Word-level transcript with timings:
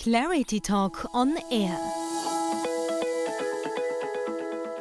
Clarity 0.00 0.60
Talk 0.60 1.12
on 1.12 1.34
Air. 1.50 1.76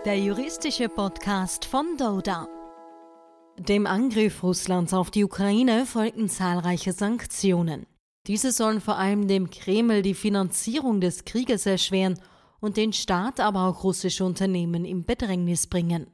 Der 0.06 0.20
juristische 0.20 0.90
Podcast 0.90 1.66
von 1.66 1.98
Doda. 1.98 2.48
Dem 3.58 3.88
Angriff 3.88 4.44
Russlands 4.44 4.94
auf 4.94 5.10
die 5.10 5.26
Ukraine 5.26 5.88
folgten 5.88 6.30
zahlreiche 6.30 6.94
Sanktionen. 6.94 7.88
Diese 8.28 8.52
sollen 8.52 8.80
vor 8.80 9.00
allem 9.00 9.28
dem 9.28 9.50
Kreml 9.50 10.04
die 10.04 10.14
Finanzierung 10.14 11.02
des 11.02 11.26
Krieges 11.26 11.66
erschweren 11.66 12.20
und 12.60 12.78
den 12.78 12.94
Staat, 12.94 13.40
aber 13.40 13.68
auch 13.68 13.84
russische 13.84 14.24
Unternehmen 14.24 14.86
im 14.86 15.04
Bedrängnis 15.04 15.66
bringen. 15.66 16.12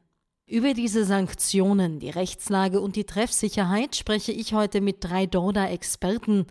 Über 0.47 0.73
diese 0.73 1.03
Sanktionen, 1.03 1.99
die 1.99 2.09
Rechtslage 2.09 2.79
und 2.79 2.95
die 2.95 3.05
Treffsicherheit 3.05 3.97
spreche 3.97 4.31
ich 4.31 4.53
heute 4.53 4.79
mit 4.79 5.03
drei 5.03 5.25
Doda-Experten. 5.25 6.47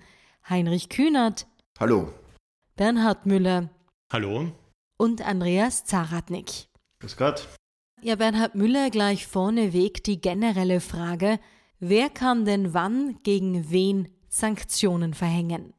Heinrich 0.46 0.91
Kühnert. 0.91 1.46
Hallo. 1.80 2.12
Bernhard 2.77 3.27
Müller. 3.27 3.68
Hallo. 4.11 4.50
Und 4.96 5.21
Andreas 5.21 5.85
Zaratnik. 5.85 6.68
Grüß 7.00 7.18
Gott. 7.18 7.46
Ja, 8.00 8.17
Bernhard 8.17 8.54
Müller 8.54 8.89
gleich 8.89 9.26
vorneweg 9.26 10.03
die 10.04 10.21
generelle 10.21 10.81
Frage, 10.81 11.39
wer 11.81 12.08
kann 12.08 12.46
denn 12.46 12.72
wann 12.72 13.18
gegen 13.25 13.71
wen 13.71 14.08
Sanktionen 14.29 15.12
verhängen? 15.12 15.75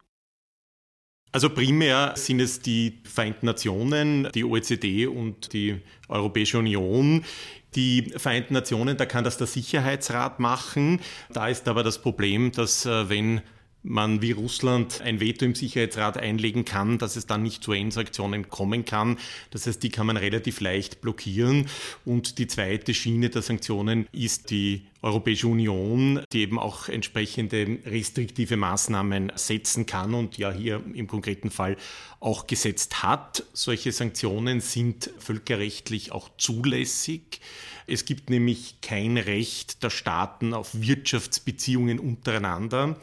Also 1.31 1.49
primär 1.49 2.13
sind 2.15 2.39
es 2.39 2.59
die 2.59 3.01
Vereinten 3.05 3.47
Nationen, 3.47 4.29
die 4.35 4.43
OECD 4.43 5.07
und 5.07 5.51
die 5.53 5.81
Europäische 6.07 6.59
Union. 6.59 7.25
Die 7.73 8.13
Vereinten 8.17 8.53
Nationen, 8.53 8.97
da 8.97 9.07
kann 9.07 9.23
das 9.23 9.37
der 9.37 9.47
Sicherheitsrat 9.47 10.39
machen. 10.39 11.01
Da 11.31 11.47
ist 11.47 11.67
aber 11.67 11.81
das 11.81 11.99
Problem, 11.99 12.51
dass 12.51 12.85
äh, 12.85 13.09
wenn 13.09 13.41
man 13.83 14.21
wie 14.21 14.31
Russland 14.31 15.01
ein 15.01 15.19
Veto 15.19 15.45
im 15.45 15.55
Sicherheitsrat 15.55 16.17
einlegen 16.17 16.65
kann, 16.65 16.97
dass 16.97 17.15
es 17.15 17.27
dann 17.27 17.43
nicht 17.43 17.63
zu 17.63 17.71
UN-Sanktionen 17.71 18.49
kommen 18.49 18.85
kann. 18.85 19.17
Das 19.51 19.67
heißt, 19.67 19.83
die 19.83 19.89
kann 19.89 20.07
man 20.07 20.17
relativ 20.17 20.61
leicht 20.61 21.01
blockieren. 21.01 21.67
Und 22.05 22.37
die 22.39 22.47
zweite 22.47 22.93
Schiene 22.93 23.29
der 23.29 23.41
Sanktionen 23.41 24.07
ist 24.11 24.49
die 24.49 24.87
Europäische 25.01 25.49
Union, 25.49 26.21
die 26.31 26.41
eben 26.41 26.57
auch 26.57 26.87
entsprechende 26.87 27.79
restriktive 27.85 28.55
Maßnahmen 28.55 29.33
setzen 29.35 29.85
kann 29.85 30.13
und 30.13 30.37
ja 30.37 30.49
hier 30.51 30.81
im 30.93 31.07
konkreten 31.07 31.51
Fall 31.51 31.75
auch 32.21 32.47
gesetzt 32.47 33.03
hat. 33.03 33.43
Solche 33.51 33.91
Sanktionen 33.91 34.61
sind 34.61 35.09
völkerrechtlich 35.19 36.13
auch 36.13 36.29
zulässig. 36.37 37.41
Es 37.85 38.05
gibt 38.05 38.29
nämlich 38.29 38.79
kein 38.81 39.17
Recht 39.17 39.83
der 39.83 39.89
Staaten 39.89 40.53
auf 40.53 40.69
Wirtschaftsbeziehungen 40.73 41.99
untereinander. 41.99 42.95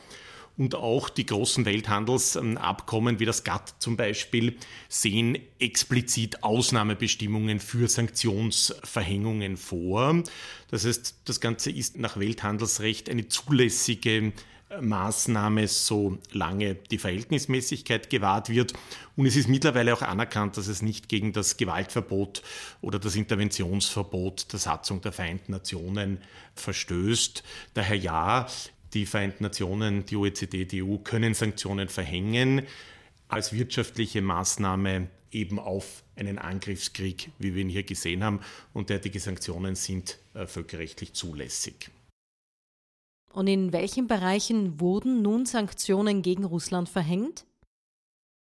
Und 0.60 0.74
auch 0.74 1.08
die 1.08 1.24
großen 1.24 1.64
Welthandelsabkommen 1.64 3.18
wie 3.18 3.24
das 3.24 3.44
GATT 3.44 3.76
zum 3.78 3.96
Beispiel 3.96 4.58
sehen 4.90 5.38
explizit 5.58 6.42
Ausnahmebestimmungen 6.42 7.60
für 7.60 7.88
Sanktionsverhängungen 7.88 9.56
vor. 9.56 10.22
Das 10.70 10.84
heißt, 10.84 11.22
das 11.24 11.40
Ganze 11.40 11.70
ist 11.70 11.96
nach 11.96 12.18
Welthandelsrecht 12.18 13.08
eine 13.08 13.26
zulässige 13.26 14.34
Maßnahme, 14.78 15.66
solange 15.66 16.74
die 16.74 16.98
Verhältnismäßigkeit 16.98 18.10
gewahrt 18.10 18.50
wird. 18.50 18.74
Und 19.16 19.24
es 19.24 19.36
ist 19.36 19.48
mittlerweile 19.48 19.94
auch 19.94 20.02
anerkannt, 20.02 20.58
dass 20.58 20.66
es 20.66 20.82
nicht 20.82 21.08
gegen 21.08 21.32
das 21.32 21.56
Gewaltverbot 21.56 22.42
oder 22.82 22.98
das 22.98 23.16
Interventionsverbot 23.16 24.52
der 24.52 24.58
Satzung 24.58 25.00
der 25.00 25.12
Vereinten 25.12 25.52
Nationen 25.52 26.18
verstößt. 26.54 27.44
Daher 27.72 27.96
ja, 27.96 28.46
die 28.94 29.06
Vereinten 29.06 29.44
Nationen, 29.44 30.04
die 30.04 30.16
OECD, 30.16 30.64
die 30.64 30.82
EU 30.82 30.98
können 30.98 31.34
Sanktionen 31.34 31.88
verhängen 31.88 32.62
als 33.28 33.52
wirtschaftliche 33.52 34.22
Maßnahme 34.22 35.08
eben 35.30 35.58
auf 35.58 36.02
einen 36.16 36.38
Angriffskrieg, 36.38 37.30
wie 37.38 37.54
wir 37.54 37.62
ihn 37.62 37.68
hier 37.68 37.84
gesehen 37.84 38.24
haben. 38.24 38.40
Und 38.72 38.90
derartige 38.90 39.20
Sanktionen 39.20 39.76
sind 39.76 40.18
äh, 40.34 40.46
völkerrechtlich 40.46 41.12
zulässig. 41.12 41.90
Und 43.32 43.46
in 43.46 43.72
welchen 43.72 44.08
Bereichen 44.08 44.80
wurden 44.80 45.22
nun 45.22 45.46
Sanktionen 45.46 46.22
gegen 46.22 46.44
Russland 46.44 46.88
verhängt? 46.88 47.44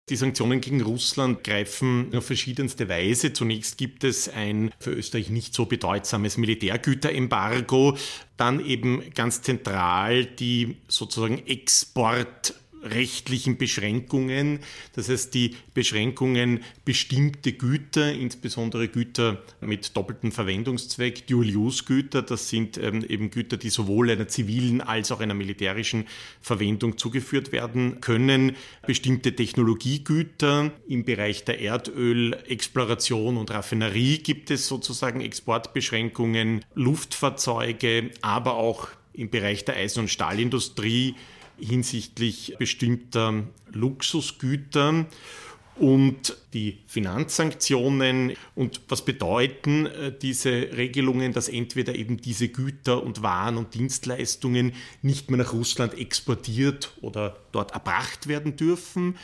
Die 0.09 0.15
Sanktionen 0.15 0.61
gegen 0.61 0.81
Russland 0.81 1.43
greifen 1.43 2.15
auf 2.15 2.25
verschiedenste 2.25 2.87
Weise. 2.87 3.33
Zunächst 3.33 3.77
gibt 3.77 4.05
es 4.05 4.29
ein 4.29 4.71
für 4.79 4.91
Österreich 4.91 5.29
nicht 5.29 5.53
so 5.53 5.65
bedeutsames 5.65 6.37
Militärgüterembargo, 6.37 7.97
dann 8.37 8.65
eben 8.65 9.03
ganz 9.13 9.41
zentral 9.41 10.25
die 10.25 10.77
sozusagen 10.87 11.45
Export 11.45 12.53
rechtlichen 12.83 13.57
Beschränkungen. 13.57 14.59
Das 14.93 15.09
heißt, 15.09 15.33
die 15.33 15.55
Beschränkungen 15.73 16.61
bestimmte 16.85 17.53
Güter, 17.53 18.13
insbesondere 18.13 18.87
Güter 18.87 19.41
mit 19.61 19.95
doppeltem 19.95 20.31
Verwendungszweck, 20.31 21.27
Dual-Use-Güter, 21.27 22.21
das 22.21 22.49
sind 22.49 22.77
ähm, 22.77 23.03
eben 23.07 23.29
Güter, 23.31 23.57
die 23.57 23.69
sowohl 23.69 24.09
einer 24.09 24.27
zivilen 24.27 24.81
als 24.81 25.11
auch 25.11 25.19
einer 25.19 25.33
militärischen 25.33 26.05
Verwendung 26.41 26.97
zugeführt 26.97 27.51
werden 27.51 28.01
können. 28.01 28.55
Bestimmte 28.85 29.35
Technologiegüter 29.35 30.71
im 30.87 31.03
Bereich 31.05 31.45
der 31.45 31.59
Erdölexploration 31.59 33.37
und 33.37 33.51
Raffinerie 33.51 34.19
gibt 34.19 34.51
es 34.51 34.67
sozusagen 34.67 35.21
Exportbeschränkungen, 35.21 36.63
Luftfahrzeuge, 36.75 38.11
aber 38.21 38.55
auch 38.55 38.89
im 39.13 39.29
Bereich 39.29 39.65
der 39.65 39.75
Eisen- 39.75 40.01
und 40.01 40.09
Stahlindustrie 40.09 41.15
hinsichtlich 41.59 42.55
bestimmter 42.57 43.43
Luxusgüter 43.71 45.05
und 45.79 46.37
die 46.53 46.79
Finanzsanktionen. 46.87 48.33
Und 48.55 48.81
was 48.89 49.05
bedeuten 49.05 49.85
äh, 49.85 50.11
diese 50.19 50.51
Regelungen, 50.51 51.33
dass 51.33 51.49
entweder 51.49 51.95
eben 51.95 52.17
diese 52.17 52.49
Güter 52.49 53.03
und 53.03 53.21
Waren 53.21 53.57
und 53.57 53.73
Dienstleistungen 53.73 54.73
nicht 55.01 55.29
mehr 55.29 55.37
nach 55.37 55.53
Russland 55.53 55.97
exportiert 55.97 56.93
oder 57.01 57.37
dort 57.51 57.71
erbracht 57.71 58.27
werden 58.27 58.55
dürfen 58.55 59.15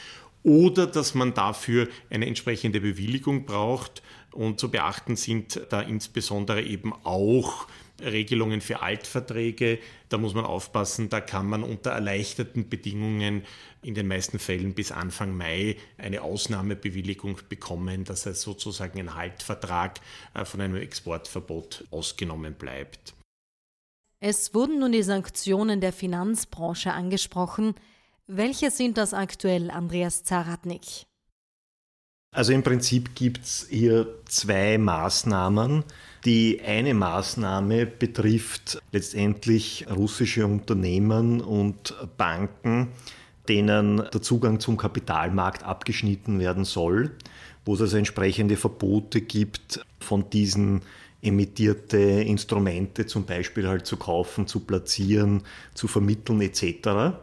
oder 0.43 0.87
dass 0.87 1.15
man 1.15 1.33
dafür 1.33 1.87
eine 2.09 2.27
entsprechende 2.27 2.81
Bewilligung 2.81 3.45
braucht. 3.45 4.03
Und 4.31 4.59
zu 4.59 4.69
beachten 4.69 5.15
sind 5.15 5.61
da 5.69 5.81
insbesondere 5.81 6.63
eben 6.63 6.91
auch 7.03 7.67
Regelungen 8.01 8.61
für 8.61 8.81
Altverträge. 8.81 9.79
Da 10.09 10.17
muss 10.17 10.33
man 10.33 10.45
aufpassen, 10.45 11.09
da 11.09 11.21
kann 11.21 11.47
man 11.47 11.63
unter 11.63 11.91
erleichterten 11.91 12.69
Bedingungen 12.69 13.43
in 13.81 13.95
den 13.95 14.07
meisten 14.07 14.39
Fällen 14.39 14.73
bis 14.73 14.91
Anfang 14.91 15.35
Mai 15.35 15.77
eine 15.97 16.21
Ausnahmebewilligung 16.21 17.39
bekommen, 17.49 18.03
dass 18.03 18.25
er 18.25 18.33
sozusagen 18.33 18.99
ein 18.99 19.15
Haltvertrag 19.15 19.99
äh, 20.33 20.45
von 20.45 20.61
einem 20.61 20.77
Exportverbot 20.77 21.85
ausgenommen 21.91 22.53
bleibt. 22.53 23.13
Es 24.19 24.53
wurden 24.53 24.79
nun 24.79 24.93
die 24.93 25.03
Sanktionen 25.03 25.81
der 25.81 25.91
Finanzbranche 25.91 26.93
angesprochen. 26.93 27.75
Welche 28.25 28.71
sind 28.71 28.97
das 28.97 29.13
aktuell, 29.13 29.69
Andreas 29.69 30.23
Zaratnik? 30.23 31.05
Also 32.33 32.51
im 32.51 32.63
Prinzip 32.63 33.13
gibt 33.13 33.43
es 33.43 33.67
hier 33.69 34.07
zwei 34.25 34.79
Maßnahmen. 34.79 35.83
Die 36.25 36.61
eine 36.65 36.95
Maßnahme 36.95 37.85
betrifft 37.85 38.81
letztendlich 38.91 39.85
russische 39.95 40.45
Unternehmen 40.45 41.41
und 41.41 41.93
Banken, 42.17 42.87
denen 43.47 43.97
der 43.97 44.21
Zugang 44.21 44.59
zum 44.59 44.77
Kapitalmarkt 44.77 45.63
abgeschnitten 45.63 46.39
werden 46.39 46.65
soll, 46.65 47.11
wo 47.65 47.75
es 47.75 47.81
also 47.81 47.97
entsprechende 47.97 48.57
Verbote 48.57 49.21
gibt, 49.21 49.85
von 49.99 50.29
diesen 50.31 50.81
emittierte 51.21 51.97
Instrumente 51.97 53.05
zum 53.05 53.25
Beispiel 53.25 53.67
halt 53.67 53.85
zu 53.85 53.97
kaufen, 53.97 54.47
zu 54.47 54.61
platzieren, 54.61 55.43
zu 55.75 55.87
vermitteln 55.87 56.41
etc. 56.41 57.15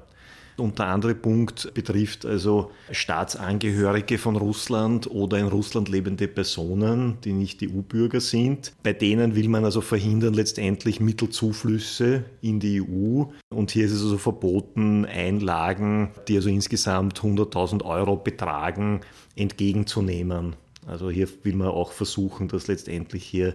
Und 0.60 0.78
der 0.78 0.86
andere 0.86 1.14
Punkt 1.14 1.72
betrifft 1.74 2.26
also 2.26 2.70
Staatsangehörige 2.90 4.18
von 4.18 4.36
Russland 4.36 5.10
oder 5.10 5.38
in 5.38 5.48
Russland 5.48 5.88
lebende 5.88 6.28
Personen, 6.28 7.16
die 7.24 7.32
nicht 7.32 7.62
EU-Bürger 7.62 8.20
sind. 8.20 8.72
Bei 8.82 8.92
denen 8.92 9.34
will 9.34 9.48
man 9.48 9.64
also 9.64 9.80
verhindern 9.80 10.34
letztendlich 10.34 11.00
Mittelzuflüsse 11.00 12.24
in 12.42 12.60
die 12.60 12.82
EU. 12.82 13.24
Und 13.48 13.70
hier 13.70 13.86
ist 13.86 13.92
es 13.92 14.02
also 14.02 14.18
verboten, 14.18 15.06
Einlagen, 15.06 16.10
die 16.28 16.36
also 16.36 16.50
insgesamt 16.50 17.20
100.000 17.20 17.82
Euro 17.84 18.16
betragen, 18.16 19.00
entgegenzunehmen. 19.36 20.56
Also 20.86 21.10
hier 21.10 21.28
will 21.42 21.54
man 21.54 21.68
auch 21.68 21.92
versuchen, 21.92 22.48
dass 22.48 22.66
letztendlich 22.66 23.24
hier 23.24 23.54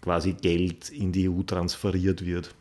quasi 0.00 0.34
Geld 0.34 0.90
in 0.90 1.12
die 1.12 1.28
EU 1.28 1.42
transferiert 1.42 2.24
wird. 2.24 2.54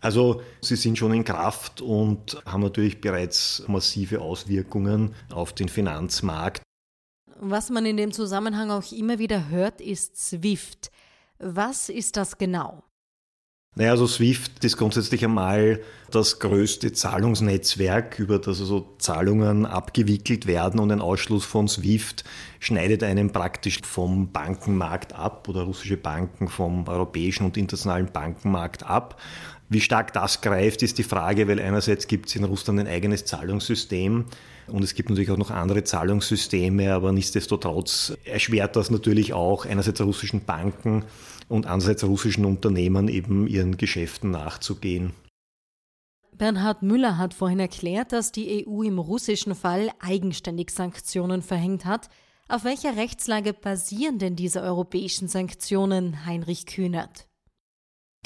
Also 0.00 0.42
sie 0.62 0.76
sind 0.76 0.98
schon 0.98 1.12
in 1.12 1.24
Kraft 1.24 1.80
und 1.80 2.42
haben 2.46 2.62
natürlich 2.62 3.00
bereits 3.00 3.62
massive 3.66 4.20
Auswirkungen 4.20 5.14
auf 5.30 5.52
den 5.52 5.68
Finanzmarkt. 5.68 6.62
Was 7.38 7.70
man 7.70 7.86
in 7.86 7.96
dem 7.96 8.12
Zusammenhang 8.12 8.70
auch 8.70 8.92
immer 8.92 9.18
wieder 9.18 9.48
hört, 9.48 9.80
ist 9.80 10.16
SWIFT. 10.16 10.90
Was 11.38 11.88
ist 11.88 12.16
das 12.16 12.36
genau? 12.36 12.82
Naja, 13.76 13.92
also 13.92 14.08
SWIFT 14.08 14.64
ist 14.64 14.76
grundsätzlich 14.76 15.24
einmal 15.24 15.80
das 16.10 16.40
größte 16.40 16.92
Zahlungsnetzwerk, 16.92 18.18
über 18.18 18.40
das 18.40 18.60
also 18.60 18.96
Zahlungen 18.98 19.64
abgewickelt 19.64 20.46
werden 20.46 20.80
und 20.80 20.90
ein 20.90 21.00
Ausschluss 21.00 21.44
von 21.44 21.68
SWIFT 21.68 22.24
schneidet 22.58 23.04
einen 23.04 23.30
praktisch 23.30 23.80
vom 23.84 24.32
Bankenmarkt 24.32 25.12
ab 25.12 25.48
oder 25.48 25.62
russische 25.62 25.96
Banken 25.96 26.48
vom 26.48 26.88
europäischen 26.88 27.44
und 27.44 27.56
internationalen 27.56 28.10
Bankenmarkt 28.12 28.82
ab. 28.82 29.20
Wie 29.72 29.80
stark 29.80 30.12
das 30.12 30.40
greift, 30.40 30.82
ist 30.82 30.98
die 30.98 31.04
Frage, 31.04 31.46
weil 31.46 31.60
einerseits 31.60 32.08
gibt 32.08 32.28
es 32.28 32.34
in 32.34 32.42
Russland 32.42 32.80
ein 32.80 32.88
eigenes 32.88 33.24
Zahlungssystem 33.24 34.24
und 34.66 34.82
es 34.82 34.94
gibt 34.94 35.10
natürlich 35.10 35.30
auch 35.30 35.36
noch 35.36 35.52
andere 35.52 35.84
Zahlungssysteme, 35.84 36.92
aber 36.92 37.12
nichtsdestotrotz 37.12 38.12
erschwert 38.24 38.74
das 38.74 38.90
natürlich 38.90 39.32
auch 39.32 39.66
einerseits 39.66 40.00
russischen 40.00 40.44
Banken 40.44 41.04
und 41.48 41.66
andererseits 41.66 42.02
russischen 42.02 42.46
Unternehmen 42.46 43.06
eben 43.06 43.46
ihren 43.46 43.76
Geschäften 43.76 44.32
nachzugehen. 44.32 45.12
Bernhard 46.36 46.82
Müller 46.82 47.16
hat 47.16 47.32
vorhin 47.32 47.60
erklärt, 47.60 48.10
dass 48.10 48.32
die 48.32 48.66
EU 48.66 48.82
im 48.82 48.98
russischen 48.98 49.54
Fall 49.54 49.90
eigenständig 50.00 50.70
Sanktionen 50.70 51.42
verhängt 51.42 51.84
hat. 51.84 52.08
Auf 52.48 52.64
welcher 52.64 52.96
Rechtslage 52.96 53.52
basieren 53.52 54.18
denn 54.18 54.34
diese 54.34 54.62
europäischen 54.62 55.28
Sanktionen, 55.28 56.26
Heinrich 56.26 56.66
Kühnert? 56.66 57.29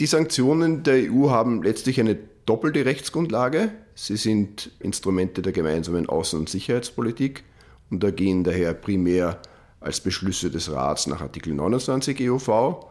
Die 0.00 0.06
Sanktionen 0.06 0.82
der 0.82 1.08
EU 1.08 1.31
haben 1.31 1.62
letztlich 1.62 2.00
eine 2.00 2.19
doppelte 2.46 2.85
Rechtsgrundlage. 2.85 3.70
Sie 3.94 4.17
sind 4.17 4.73
Instrumente 4.81 5.41
der 5.41 5.52
gemeinsamen 5.52 6.08
Außen- 6.08 6.37
und 6.37 6.49
Sicherheitspolitik 6.49 7.44
und 7.91 8.02
ergehen 8.02 8.43
daher 8.43 8.75
primär 8.75 9.41
als 9.79 10.00
Beschlüsse 10.00 10.50
des 10.50 10.73
Rats 10.73 11.06
nach 11.06 11.20
Artikel 11.20 11.55
29 11.55 12.29
EUV. 12.29 12.87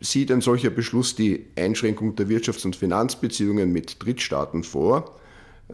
Sieht 0.00 0.32
ein 0.32 0.40
solcher 0.40 0.70
Beschluss 0.70 1.14
die 1.14 1.44
Einschränkung 1.54 2.16
der 2.16 2.28
Wirtschafts- 2.28 2.64
und 2.64 2.76
Finanzbeziehungen 2.76 3.70
mit 3.70 4.02
Drittstaaten 4.02 4.64
vor, 4.64 5.16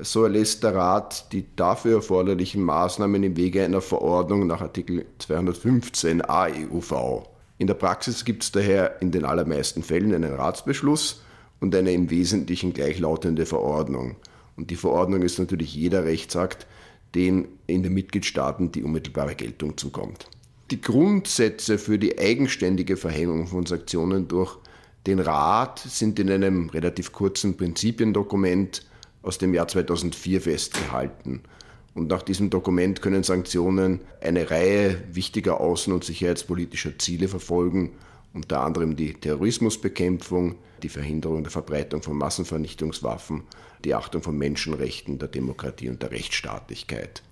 so 0.01 0.25
erlässt 0.25 0.65
der 0.65 0.75
Rat 0.75 1.33
die 1.33 1.45
dafür 1.55 1.97
erforderlichen 1.99 2.65
Maßnahmen 2.65 3.23
im 3.23 3.37
Wege 3.37 3.65
einer 3.65 3.81
Verordnung 3.81 4.49
nach 4.49 4.61
Artikel 4.61 5.07
215 5.21 6.21
AEUV. 6.23 7.29
In 7.59 7.67
der 7.67 7.75
Praxis 7.75 8.25
gibt 8.25 8.43
es 8.43 8.53
daher 8.53 9.01
in 9.01 9.11
den 9.11 9.25
allermeisten 9.25 9.83
Fällen 9.83 10.15
einen 10.15 10.35
Ratsbeschluss 10.35 11.23
und 11.61 11.75
eine 11.75 11.93
im 11.93 12.11
Wesentlichen 12.11 12.73
gleichlautende 12.73 13.47
Verordnung. 13.47 14.17
Und 14.57 14.71
die 14.71 14.77
Verordnung 14.77 15.23
ist 15.23 15.39
natürlich 15.39 15.75
jeder 15.75 16.05
Rechtsakt, 16.05 16.67
den 17.15 17.49
in 17.67 17.83
den 17.83 17.95
Mitgliedstaaten 17.95 18.73
die 18.73 18.83
unmittelbare 18.83 19.35
Geltung 19.35 19.77
zukommt. 19.77 20.29
Die 20.71 20.81
Grundsätze 20.81 21.79
für 21.79 21.99
die 21.99 22.19
eigenständige 22.19 22.97
Verhängung 22.97 23.47
von 23.47 23.67
Sanktionen 23.67 24.27
durch 24.29 24.59
den 25.07 25.21
Rat 25.21 25.79
sind 25.79 26.19
in 26.19 26.31
einem 26.31 26.71
relativ 26.71 27.13
kurzen 27.13 27.57
Prinzipiendokument 27.57 28.87
aus 29.23 29.39
dem 29.39 29.55
Jahr 29.55 29.69
2004 29.69 30.41
festgehalten. 30.41 31.43
Und 31.95 32.09
nach 32.09 32.23
diesem 32.23 32.51
Dokument 32.51 33.03
können 33.03 33.23
Sanktionen 33.23 34.01
eine 34.21 34.51
Reihe 34.51 35.03
wichtiger 35.13 35.61
außen- 35.61 35.93
und 35.93 36.05
sicherheitspolitischer 36.05 36.99
Ziele 36.99 37.29
verfolgen, 37.29 37.93
unter 38.33 38.61
anderem 38.61 38.97
die 38.97 39.15
Terrorismusbekämpfung, 39.15 40.57
die 40.83 40.89
Verhinderung 40.89 41.45
der 41.45 41.53
Verbreitung 41.53 42.03
von 42.03 42.17
Massenvernichtungswaffen, 42.17 43.45
die 43.85 43.95
Achtung 43.95 44.23
von 44.23 44.37
Menschenrechten, 44.37 45.21
der 45.21 45.29
Demokratie 45.29 45.89
und 45.89 46.03
der 46.03 46.11
Rechtsstaatlichkeit. 46.11 47.23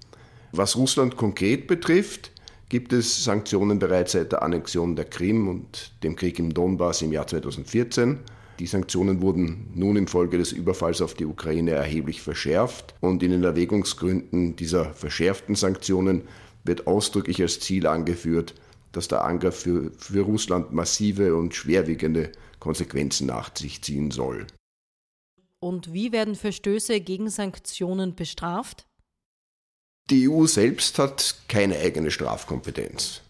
Was 0.52 0.76
Russland 0.76 1.16
konkret 1.16 1.66
betrifft, 1.66 2.30
gibt 2.68 2.92
es 2.92 3.24
Sanktionen 3.24 3.80
bereits 3.80 4.12
seit 4.12 4.32
der 4.32 4.42
Annexion 4.42 4.94
der 4.94 5.06
Krim 5.06 5.48
und 5.48 5.92
dem 6.04 6.14
Krieg 6.14 6.38
im 6.38 6.54
Donbass 6.54 7.02
im 7.02 7.12
Jahr 7.12 7.26
2014. 7.26 8.20
Die 8.62 8.68
Sanktionen 8.68 9.22
wurden 9.22 9.72
nun 9.74 9.96
infolge 9.96 10.38
des 10.38 10.52
Überfalls 10.52 11.02
auf 11.02 11.14
die 11.14 11.24
Ukraine 11.24 11.72
erheblich 11.72 12.22
verschärft 12.22 12.94
und 13.00 13.24
in 13.24 13.32
den 13.32 13.42
Erwägungsgründen 13.42 14.54
dieser 14.54 14.94
verschärften 14.94 15.56
Sanktionen 15.56 16.28
wird 16.62 16.86
ausdrücklich 16.86 17.42
als 17.42 17.58
Ziel 17.58 17.88
angeführt, 17.88 18.54
dass 18.92 19.08
der 19.08 19.24
Angriff 19.24 19.62
für, 19.62 19.90
für 19.98 20.20
Russland 20.20 20.72
massive 20.72 21.34
und 21.34 21.56
schwerwiegende 21.56 22.30
Konsequenzen 22.60 23.26
nach 23.26 23.50
sich 23.56 23.82
ziehen 23.82 24.12
soll. 24.12 24.46
Und 25.58 25.92
wie 25.92 26.12
werden 26.12 26.36
Verstöße 26.36 27.00
gegen 27.00 27.30
Sanktionen 27.30 28.14
bestraft? 28.14 28.86
Die 30.08 30.28
EU 30.28 30.46
selbst 30.46 31.00
hat 31.00 31.34
keine 31.48 31.80
eigene 31.80 32.12
Strafkompetenz. 32.12 33.22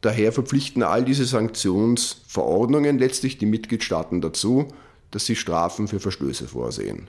Daher 0.00 0.32
verpflichten 0.32 0.82
all 0.82 1.04
diese 1.04 1.24
Sanktionsverordnungen 1.24 2.98
letztlich 2.98 3.38
die 3.38 3.46
Mitgliedstaaten 3.46 4.20
dazu, 4.20 4.68
dass 5.10 5.26
sie 5.26 5.34
Strafen 5.34 5.88
für 5.88 5.98
Verstöße 5.98 6.46
vorsehen. 6.46 7.08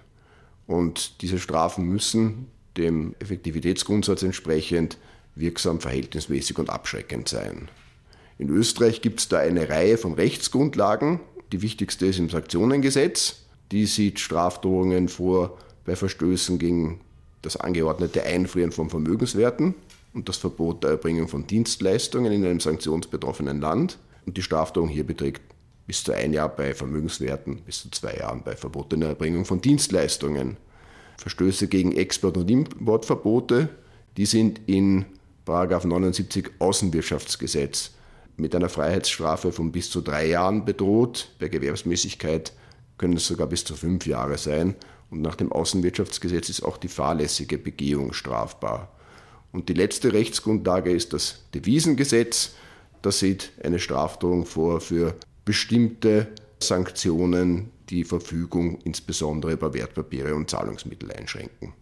Und 0.65 1.21
diese 1.21 1.39
Strafen 1.39 1.85
müssen 1.85 2.47
dem 2.77 3.15
Effektivitätsgrundsatz 3.19 4.23
entsprechend 4.23 4.97
wirksam, 5.35 5.81
verhältnismäßig 5.81 6.57
und 6.57 6.69
abschreckend 6.69 7.27
sein. 7.29 7.69
In 8.37 8.49
Österreich 8.49 9.01
gibt 9.01 9.19
es 9.19 9.27
da 9.27 9.39
eine 9.39 9.69
Reihe 9.69 9.97
von 9.97 10.13
Rechtsgrundlagen. 10.13 11.19
Die 11.51 11.61
wichtigste 11.61 12.05
ist 12.05 12.19
im 12.19 12.29
Sanktionengesetz. 12.29 13.43
Die 13.71 13.85
sieht 13.85 14.19
Strafdrohungen 14.19 15.09
vor 15.09 15.57
bei 15.85 15.95
Verstößen 15.95 16.57
gegen 16.57 17.01
das 17.41 17.57
angeordnete 17.57 18.23
Einfrieren 18.23 18.71
von 18.71 18.89
Vermögenswerten 18.89 19.75
und 20.13 20.29
das 20.29 20.37
Verbot 20.37 20.83
der 20.83 20.91
Erbringung 20.91 21.27
von 21.27 21.47
Dienstleistungen 21.47 22.31
in 22.31 22.45
einem 22.45 22.59
sanktionsbetroffenen 22.59 23.61
Land. 23.61 23.97
Und 24.25 24.37
die 24.37 24.41
Strafdrohung 24.41 24.89
hier 24.89 25.05
beträgt 25.05 25.41
bis 25.87 26.03
zu 26.03 26.13
ein 26.13 26.33
Jahr 26.33 26.49
bei 26.49 26.73
Vermögenswerten, 26.73 27.61
bis 27.65 27.81
zu 27.81 27.91
zwei 27.91 28.15
Jahren 28.15 28.43
bei 28.43 28.55
verbotener 28.55 29.07
Erbringung 29.07 29.45
von 29.45 29.61
Dienstleistungen. 29.61 30.57
Verstöße 31.17 31.67
gegen 31.67 31.95
Export- 31.95 32.37
und 32.37 32.49
Importverbote, 32.49 33.69
die 34.17 34.25
sind 34.25 34.61
in 34.67 35.05
79 35.45 36.51
Außenwirtschaftsgesetz 36.59 37.91
mit 38.37 38.55
einer 38.55 38.69
Freiheitsstrafe 38.69 39.51
von 39.51 39.71
bis 39.71 39.89
zu 39.89 40.01
drei 40.01 40.27
Jahren 40.27 40.63
bedroht. 40.63 41.29
Bei 41.39 41.47
Gewerbsmäßigkeit 41.47 42.53
können 42.97 43.17
es 43.17 43.25
sogar 43.25 43.47
bis 43.47 43.63
zu 43.63 43.75
fünf 43.75 44.05
Jahre 44.05 44.37
sein. 44.37 44.75
Und 45.09 45.21
nach 45.21 45.35
dem 45.35 45.51
Außenwirtschaftsgesetz 45.51 46.49
ist 46.49 46.61
auch 46.61 46.77
die 46.77 46.87
fahrlässige 46.87 47.57
Begehung 47.57 48.13
strafbar. 48.13 48.91
Und 49.51 49.69
die 49.69 49.73
letzte 49.73 50.13
Rechtsgrundlage 50.13 50.91
ist 50.91 51.13
das 51.13 51.43
Devisengesetz. 51.53 52.55
Das 53.01 53.19
sieht 53.19 53.51
eine 53.63 53.79
Strafdrohung 53.79 54.45
vor 54.45 54.81
für 54.81 55.15
bestimmte 55.45 56.27
Sanktionen, 56.59 57.71
die 57.89 58.03
Verfügung 58.03 58.79
insbesondere 58.81 59.53
über 59.53 59.73
Wertpapiere 59.73 60.35
und 60.35 60.49
Zahlungsmittel 60.49 61.11
einschränken. 61.11 61.73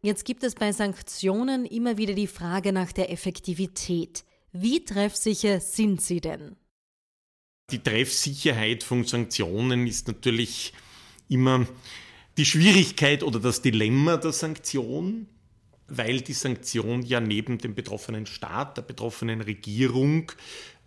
Jetzt 0.00 0.24
gibt 0.24 0.42
es 0.42 0.54
bei 0.54 0.72
Sanktionen 0.72 1.64
immer 1.66 1.96
wieder 1.96 2.14
die 2.14 2.26
Frage 2.26 2.72
nach 2.72 2.92
der 2.92 3.12
Effektivität. 3.12 4.24
Wie 4.52 4.84
treffsicher 4.84 5.60
sind 5.60 6.00
sie 6.00 6.20
denn? 6.20 6.56
Die 7.70 7.78
Treffsicherheit 7.78 8.82
von 8.82 9.04
Sanktionen 9.04 9.86
ist 9.86 10.08
natürlich 10.08 10.72
immer 11.28 11.66
die 12.36 12.44
Schwierigkeit 12.44 13.22
oder 13.22 13.38
das 13.38 13.62
Dilemma 13.62 14.16
der 14.16 14.32
Sanktion 14.32 15.28
weil 15.96 16.22
die 16.22 16.32
Sanktion 16.32 17.02
ja 17.02 17.20
neben 17.20 17.58
dem 17.58 17.74
betroffenen 17.74 18.26
Staat, 18.26 18.78
der 18.78 18.82
betroffenen 18.82 19.42
Regierung, 19.42 20.32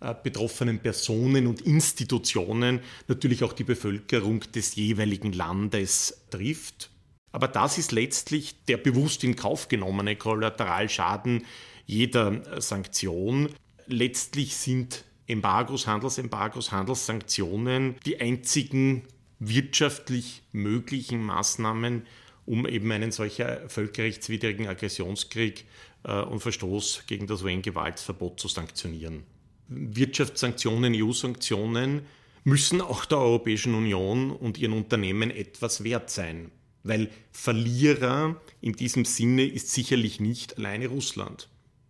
äh, 0.00 0.14
betroffenen 0.20 0.80
Personen 0.80 1.46
und 1.46 1.60
Institutionen 1.60 2.80
natürlich 3.06 3.44
auch 3.44 3.52
die 3.52 3.64
Bevölkerung 3.64 4.40
des 4.52 4.74
jeweiligen 4.74 5.32
Landes 5.32 6.24
trifft. 6.30 6.90
Aber 7.30 7.48
das 7.48 7.78
ist 7.78 7.92
letztlich 7.92 8.64
der 8.64 8.78
bewusst 8.78 9.22
in 9.22 9.36
Kauf 9.36 9.68
genommene 9.68 10.16
Kollateralschaden 10.16 11.44
jeder 11.86 12.60
Sanktion. 12.60 13.50
Letztlich 13.86 14.56
sind 14.56 15.04
Embargos, 15.28 15.86
Handelsembargos, 15.86 16.72
Handelssanktionen 16.72 17.96
die 18.04 18.20
einzigen 18.20 19.04
wirtschaftlich 19.38 20.42
möglichen 20.52 21.22
Maßnahmen, 21.22 22.06
um 22.46 22.66
eben 22.66 22.90
einen 22.92 23.10
solcher 23.10 23.68
völkerrechtswidrigen 23.68 24.68
Aggressionskrieg 24.68 25.64
äh, 26.04 26.22
und 26.22 26.40
Verstoß 26.40 27.04
gegen 27.06 27.26
das 27.26 27.42
UN-Gewaltverbot 27.42 28.40
zu 28.40 28.48
sanktionieren. 28.48 29.24
Wirtschaftssanktionen, 29.68 30.94
EU-Sanktionen 30.94 32.02
müssen 32.44 32.80
auch 32.80 33.04
der 33.04 33.18
Europäischen 33.18 33.74
Union 33.74 34.30
und 34.30 34.58
ihren 34.58 34.72
Unternehmen 34.72 35.32
etwas 35.32 35.82
wert 35.82 36.10
sein, 36.10 36.52
weil 36.84 37.10
Verlierer 37.32 38.40
in 38.60 38.74
diesem 38.74 39.04
Sinne 39.04 39.44
ist 39.44 39.72
sicherlich 39.72 40.20
nicht 40.20 40.56
alleine 40.56 40.86
Russland. 40.86 41.48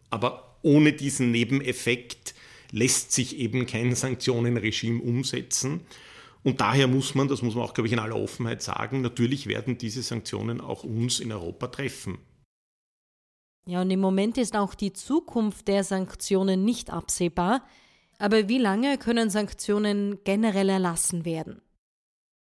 Aber 0.08 0.56
ohne 0.62 0.94
diesen 0.94 1.30
Nebeneffekt 1.30 2.34
lässt 2.72 3.12
sich 3.12 3.38
eben 3.38 3.66
kein 3.66 3.94
Sanktionenregime 3.94 5.02
umsetzen. 5.02 5.82
Und 6.46 6.60
daher 6.60 6.86
muss 6.86 7.16
man, 7.16 7.26
das 7.26 7.42
muss 7.42 7.56
man 7.56 7.64
auch, 7.64 7.74
glaube 7.74 7.88
ich, 7.88 7.92
in 7.92 7.98
aller 7.98 8.14
Offenheit 8.14 8.62
sagen, 8.62 9.00
natürlich 9.00 9.48
werden 9.48 9.78
diese 9.78 10.00
Sanktionen 10.00 10.60
auch 10.60 10.84
uns 10.84 11.18
in 11.18 11.32
Europa 11.32 11.66
treffen. 11.66 12.18
Ja, 13.68 13.80
und 13.82 13.90
im 13.90 13.98
Moment 13.98 14.38
ist 14.38 14.54
auch 14.54 14.76
die 14.76 14.92
Zukunft 14.92 15.66
der 15.66 15.82
Sanktionen 15.82 16.64
nicht 16.64 16.90
absehbar. 16.90 17.66
Aber 18.20 18.48
wie 18.48 18.58
lange 18.58 18.96
können 18.96 19.28
Sanktionen 19.28 20.22
generell 20.22 20.68
erlassen 20.68 21.24
werden? 21.24 21.62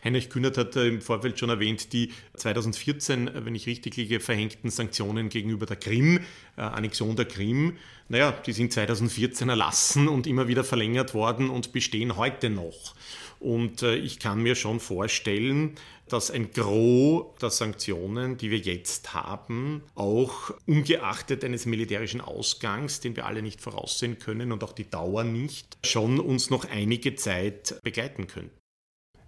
Heinrich 0.05 0.31
Kühnert 0.31 0.59
hat 0.59 0.75
im 0.77 1.01
Vorfeld 1.01 1.39
schon 1.39 1.51
erwähnt, 1.51 1.93
die 1.93 2.11
2014, 2.35 3.31
wenn 3.45 3.55
ich 3.55 3.67
richtig 3.67 3.97
liege, 3.97 4.19
verhängten 4.19 4.71
Sanktionen 4.71 5.29
gegenüber 5.29 5.67
der 5.67 5.77
Krim, 5.77 6.21
äh, 6.57 6.63
Annexion 6.63 7.15
der 7.15 7.27
Krim. 7.27 7.77
Naja, 8.09 8.33
die 8.33 8.53
sind 8.53 8.73
2014 8.73 9.49
erlassen 9.49 10.09
und 10.09 10.27
immer 10.27 10.49
wieder 10.49 10.65
verlängert 10.65 11.15
worden 11.15 11.51
und 11.51 11.73
bestehen 11.73 12.17
heute 12.17 12.51
noch. 12.51 12.95
Und 13.39 13.83
äh, 13.83 13.97
ich 13.97 14.19
kann 14.19 14.43
mir 14.43 14.55
schon 14.55 14.81
vorstellen, 14.81 15.77
dass 16.09 16.31
ein 16.31 16.51
Gros 16.53 17.39
der 17.41 17.51
Sanktionen, 17.51 18.37
die 18.37 18.51
wir 18.51 18.59
jetzt 18.59 19.15
haben, 19.15 19.83
auch 19.95 20.53
ungeachtet 20.67 21.45
eines 21.45 21.65
militärischen 21.65 22.21
Ausgangs, 22.21 23.01
den 23.01 23.17
wir 23.17 23.27
alle 23.27 23.41
nicht 23.41 23.61
voraussehen 23.61 24.19
können 24.19 24.53
und 24.53 24.63
auch 24.63 24.73
die 24.73 24.89
Dauer 24.89 25.25
nicht, 25.25 25.79
schon 25.85 26.21
uns 26.21 26.51
noch 26.51 26.69
einige 26.69 27.15
Zeit 27.15 27.81
begleiten 27.83 28.27
könnten. 28.27 28.62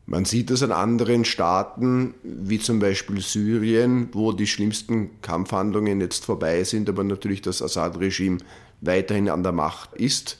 Man 0.06 0.26
sieht 0.26 0.50
das 0.50 0.62
an 0.62 0.72
anderen 0.72 1.24
Staaten, 1.24 2.14
wie 2.22 2.58
zum 2.58 2.78
Beispiel 2.78 3.20
Syrien, 3.20 4.10
wo 4.12 4.32
die 4.32 4.46
schlimmsten 4.46 5.20
Kampfhandlungen 5.22 6.00
jetzt 6.00 6.26
vorbei 6.26 6.62
sind, 6.64 6.88
aber 6.90 7.04
natürlich 7.04 7.40
das 7.40 7.62
Assad-Regime 7.62 8.38
weiterhin 8.82 9.30
an 9.30 9.42
der 9.42 9.52
Macht 9.52 9.94
ist. 9.94 10.38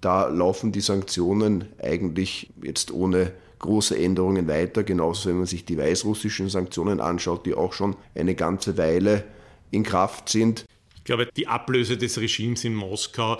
Da 0.00 0.26
laufen 0.26 0.72
die 0.72 0.80
Sanktionen 0.80 1.66
eigentlich 1.80 2.52
jetzt 2.60 2.90
ohne 2.90 3.32
große 3.60 3.96
Änderungen 3.96 4.48
weiter, 4.48 4.82
genauso 4.82 5.28
wenn 5.28 5.38
man 5.38 5.46
sich 5.46 5.64
die 5.64 5.78
weißrussischen 5.78 6.48
Sanktionen 6.48 7.00
anschaut, 7.00 7.46
die 7.46 7.54
auch 7.54 7.72
schon 7.72 7.96
eine 8.14 8.34
ganze 8.34 8.76
Weile 8.76 9.24
in 9.70 9.84
Kraft 9.84 10.28
sind. 10.28 10.66
Ich 10.96 11.04
glaube, 11.04 11.28
die 11.36 11.46
Ablöse 11.46 11.96
des 11.96 12.18
Regimes 12.18 12.64
in 12.64 12.74
Moskau 12.74 13.38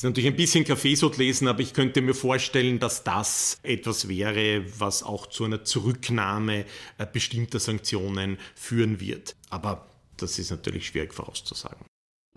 ist 0.00 0.04
natürlich 0.04 0.30
ein 0.30 0.36
bisschen 0.36 0.64
Kaffeesot 0.64 1.18
lesen, 1.18 1.46
aber 1.46 1.60
ich 1.60 1.74
könnte 1.74 2.00
mir 2.00 2.14
vorstellen, 2.14 2.78
dass 2.78 3.04
das 3.04 3.58
etwas 3.62 4.08
wäre, 4.08 4.64
was 4.78 5.02
auch 5.02 5.26
zu 5.26 5.44
einer 5.44 5.62
Zurücknahme 5.62 6.64
äh, 6.96 7.06
bestimmter 7.12 7.60
Sanktionen 7.60 8.38
führen 8.54 8.98
wird. 8.98 9.36
Aber 9.50 9.86
das 10.16 10.38
ist 10.38 10.50
natürlich 10.50 10.86
schwierig 10.86 11.12
vorauszusagen. 11.12 11.84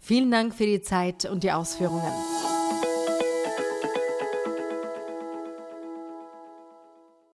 Vielen 0.02 0.30
Dank 0.30 0.54
für 0.54 0.66
die 0.66 0.82
Zeit 0.82 1.24
und 1.24 1.46
die 1.46 1.54
Ausführungen. 1.54 2.12